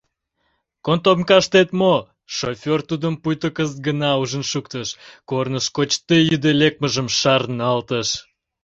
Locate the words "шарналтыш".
7.19-8.09